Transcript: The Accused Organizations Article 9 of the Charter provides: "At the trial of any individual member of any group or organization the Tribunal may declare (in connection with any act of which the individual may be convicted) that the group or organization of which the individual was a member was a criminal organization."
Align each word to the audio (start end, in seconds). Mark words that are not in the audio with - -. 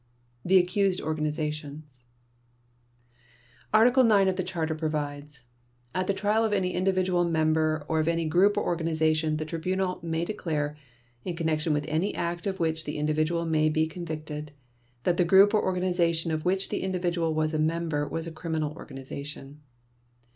The 0.43 0.57
Accused 0.57 0.99
Organizations 0.99 2.05
Article 3.71 4.03
9 4.03 4.29
of 4.29 4.35
the 4.35 4.41
Charter 4.41 4.73
provides: 4.73 5.43
"At 5.93 6.07
the 6.07 6.13
trial 6.15 6.43
of 6.43 6.51
any 6.51 6.73
individual 6.73 7.23
member 7.23 7.85
of 7.87 8.07
any 8.07 8.25
group 8.25 8.57
or 8.57 8.63
organization 8.65 9.37
the 9.37 9.45
Tribunal 9.45 9.99
may 10.01 10.25
declare 10.25 10.75
(in 11.23 11.35
connection 11.35 11.71
with 11.71 11.85
any 11.87 12.15
act 12.15 12.47
of 12.47 12.59
which 12.59 12.85
the 12.85 12.97
individual 12.97 13.45
may 13.45 13.69
be 13.69 13.85
convicted) 13.85 14.53
that 15.03 15.17
the 15.17 15.23
group 15.23 15.53
or 15.53 15.61
organization 15.63 16.31
of 16.31 16.45
which 16.45 16.69
the 16.69 16.81
individual 16.81 17.35
was 17.35 17.53
a 17.53 17.59
member 17.59 18.07
was 18.07 18.25
a 18.25 18.31
criminal 18.31 18.73
organization." 18.75 19.61